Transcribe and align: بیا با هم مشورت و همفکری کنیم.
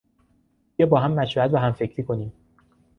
بیا 0.77 0.85
با 0.87 0.99
هم 0.99 1.11
مشورت 1.13 1.53
و 1.53 1.57
همفکری 1.57 2.03
کنیم. 2.03 2.33